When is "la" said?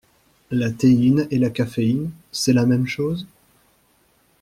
0.49-0.71, 1.37-1.51, 2.53-2.65